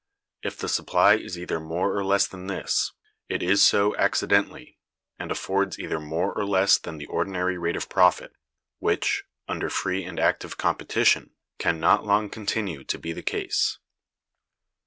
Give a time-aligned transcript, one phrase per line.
[0.41, 2.91] If the supply is either more or less than this,
[3.29, 4.79] it is so accidentally,
[5.19, 8.33] and affords either more or less than the ordinary rate of profit,
[8.79, 13.77] which, under free and active competition, can not long continue to be the case.